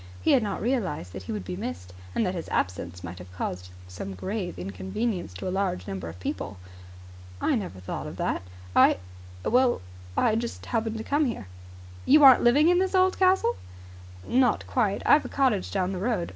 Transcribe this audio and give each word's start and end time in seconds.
He 0.19 0.31
had 0.31 0.41
not 0.41 0.63
realized 0.63 1.13
that 1.13 1.21
he 1.21 1.31
would 1.31 1.45
be 1.45 1.55
missed, 1.55 1.93
and 2.15 2.25
that 2.25 2.33
his 2.33 2.49
absence 2.49 3.03
might 3.03 3.19
have 3.19 3.31
caused 3.33 3.69
grave 4.17 4.57
inconvenience 4.57 5.31
to 5.35 5.47
a 5.47 5.51
large 5.53 5.87
number 5.87 6.09
of 6.09 6.19
people. 6.19 6.57
"I 7.39 7.53
never 7.53 7.79
thought 7.79 8.07
of 8.07 8.17
that. 8.17 8.41
I 8.75 8.97
well, 9.45 9.79
I 10.17 10.33
just 10.37 10.65
happened 10.65 10.97
to 10.97 11.03
come 11.03 11.25
here." 11.25 11.45
"You 12.07 12.23
aren't 12.23 12.41
living 12.41 12.67
in 12.67 12.79
this 12.79 12.95
old 12.95 13.19
castle?" 13.19 13.55
"Not 14.27 14.65
quite. 14.65 15.03
I've 15.05 15.23
a 15.25 15.29
cottage 15.29 15.69
down 15.69 15.91
the 15.93 15.99
road. 15.99 16.29